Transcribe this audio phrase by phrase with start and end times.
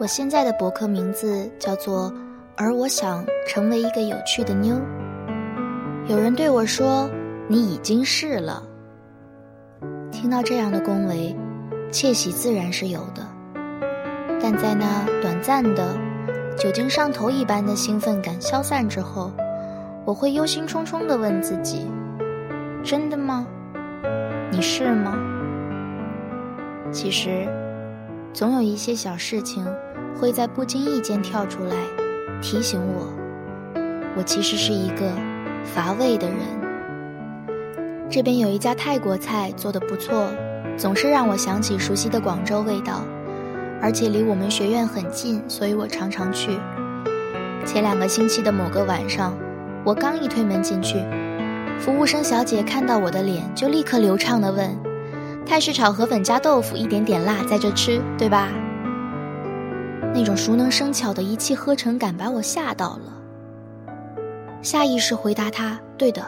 [0.00, 2.12] 我现在的博客名字叫做
[2.56, 4.80] “而我想成为一个有趣的妞”。
[6.06, 7.10] 有人对我说
[7.50, 8.62] ：“你已经是了。”
[10.12, 11.34] 听到这样的恭维，
[11.90, 13.26] 窃喜自然是有的，
[14.40, 15.98] 但在那短暂的、
[16.56, 19.32] 酒精上头一般的兴奋感消散之后，
[20.04, 21.90] 我会忧心忡忡地问自己
[22.84, 23.44] ：“真的吗？
[24.52, 25.18] 你是吗？”
[26.92, 27.48] 其实，
[28.32, 29.66] 总有一些小事情
[30.18, 31.76] 会在不经意间跳出来，
[32.42, 33.06] 提醒我，
[34.16, 35.12] 我其实是一个
[35.64, 36.38] 乏味的人。
[38.10, 40.28] 这边有一家泰国菜做的不错，
[40.76, 43.04] 总是让我想起熟悉的广州味道，
[43.80, 46.58] 而且离我们学院很近，所以我常常去。
[47.64, 49.32] 前两个星期的某个晚上，
[49.84, 50.98] 我刚一推门进去，
[51.78, 54.76] 服务生小姐看到我的脸，就立刻流畅地问。
[55.46, 58.48] 泰式炒河粉加豆腐，一点点辣，在这吃，对吧？
[60.18, 63.12] 那种熟能生巧的一气呵成感把我吓到了，
[64.62, 66.26] 下意识回答他：“对的。”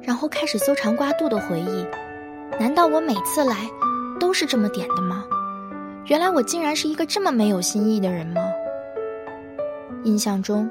[0.00, 1.86] 然后开始搜肠刮肚的回忆，
[2.58, 3.68] 难道我每次来
[4.18, 5.22] 都是这么点的吗？
[6.06, 8.40] 原来我竟然是一个这么没有新意的人吗？
[10.04, 10.66] 印象中，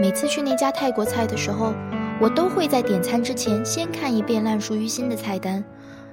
[0.00, 1.74] 每次去那家泰国菜的时候，
[2.18, 5.62] 我都会在点餐之前先看一遍烂熟于心的菜单。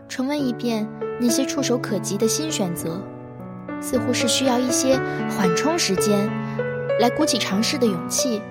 [0.10, 0.86] 重温一遍
[1.18, 3.00] 那些触手可及的新选择，
[3.82, 6.30] 似乎是需要一些缓冲时间，
[7.00, 8.42] 来鼓起尝试的勇气。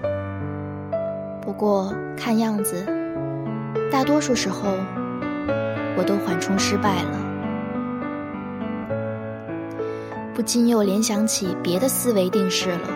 [1.40, 2.86] 不过看样子，
[3.90, 4.68] 大多数时候
[5.96, 7.18] 我都缓冲失败了，
[10.34, 12.88] 不禁又联想起别的思维定式了。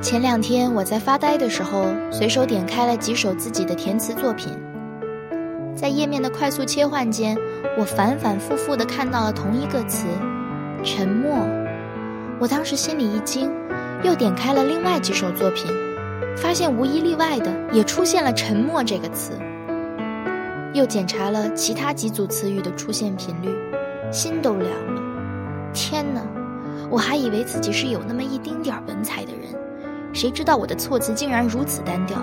[0.00, 4.50] 前两天我在发呆的时候，随手点开了几首自己的填词作品。
[5.76, 7.36] 在页面的快速切换间，
[7.78, 10.06] 我反反复复地看到了同一个词
[10.82, 11.46] “沉默”。
[12.40, 13.50] 我当时心里一惊，
[14.02, 15.66] 又点开了另外几首作品，
[16.36, 19.32] 发现无一例外的也出现了“沉默”这个词。
[20.72, 23.48] 又检查了其他几组词语的出现频率，
[24.10, 25.02] 心都凉了。
[25.72, 26.20] 天哪！
[26.88, 29.54] 我还以为自己是有那么一丁点儿文采的人，
[30.12, 32.18] 谁知道我的措辞竟然如此单调。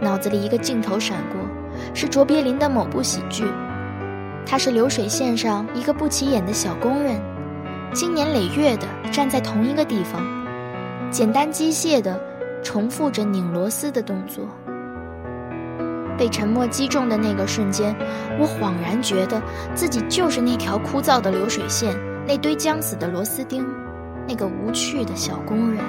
[0.00, 1.40] 脑子里一个镜头闪过。
[1.92, 3.44] 是卓别林的某部喜剧，
[4.46, 7.20] 他是流水线上一个不起眼的小工人，
[7.92, 10.22] 经年累月的站在同一个地方，
[11.10, 12.20] 简单机械的
[12.62, 14.46] 重复着拧螺丝的动作。
[16.16, 17.94] 被沉默击中的那个瞬间，
[18.38, 19.42] 我恍然觉得
[19.74, 21.92] 自己就是那条枯燥的流水线，
[22.26, 23.66] 那堆将死的螺丝钉，
[24.28, 25.80] 那个无趣的小工人。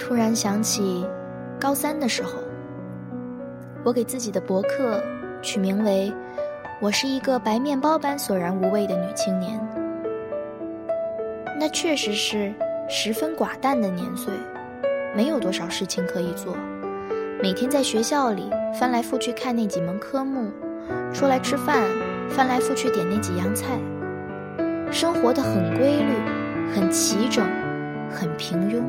[0.00, 1.06] 突然想起，
[1.60, 2.32] 高三的时候，
[3.84, 4.98] 我给自己的博客
[5.42, 6.10] 取名为
[6.80, 9.60] “我是一个白面包般索然无味的女青年”。
[11.60, 12.52] 那确实是
[12.88, 14.32] 十分寡淡的年岁，
[15.14, 16.56] 没有多少事情可以做，
[17.42, 20.50] 每天在学校里翻来覆去看那几门科目，
[21.12, 21.82] 出来吃饭
[22.30, 23.78] 翻来覆去点那几样菜，
[24.90, 26.14] 生活的很规律，
[26.74, 27.46] 很齐整，
[28.10, 28.82] 很平庸。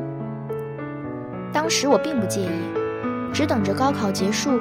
[1.52, 4.58] 当时我并不介意，只等着高考结束，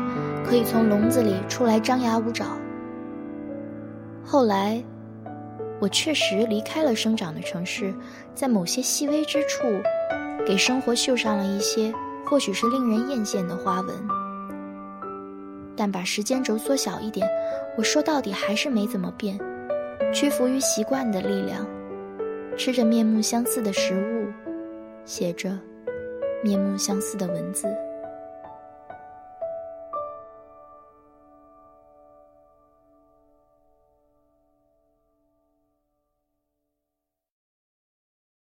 [0.48, 2.46] 可以从笼子里出来张牙舞爪。
[4.24, 4.84] 后来，
[5.80, 7.94] 我确实离开了生长的城市，
[8.34, 9.64] 在某些细微之处，
[10.46, 11.94] 给生活绣上了一些
[12.26, 13.96] 或许是令人艳羡的花纹。
[15.76, 17.28] 但把时间轴缩小一点，
[17.78, 19.38] 我说到底还是没怎么变，
[20.14, 21.66] 屈服于习惯的力量，
[22.56, 24.32] 吃着面目相似的食物，
[25.04, 25.58] 写着。
[26.44, 27.68] 面目相似的文字。